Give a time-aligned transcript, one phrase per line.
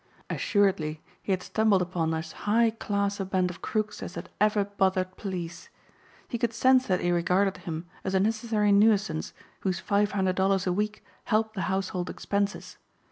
[0.31, 5.15] Assuredly he had stumbled upon as high class band of crooks as had ever bothered
[5.15, 5.69] police.
[6.27, 10.65] He could sense that they regarded him as a necessary nuisance whose five hundred dollars
[10.65, 12.77] a week helped the household expenses.